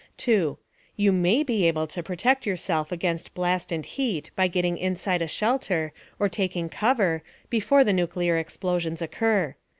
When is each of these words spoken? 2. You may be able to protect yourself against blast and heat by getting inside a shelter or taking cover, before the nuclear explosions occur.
2. 0.17 0.57
You 0.95 1.11
may 1.11 1.43
be 1.43 1.67
able 1.67 1.85
to 1.85 2.01
protect 2.01 2.43
yourself 2.47 2.91
against 2.91 3.35
blast 3.35 3.71
and 3.71 3.85
heat 3.85 4.31
by 4.35 4.47
getting 4.47 4.75
inside 4.79 5.21
a 5.21 5.27
shelter 5.27 5.93
or 6.17 6.27
taking 6.27 6.69
cover, 6.69 7.21
before 7.51 7.83
the 7.83 7.93
nuclear 7.93 8.39
explosions 8.39 9.03
occur. 9.03 9.55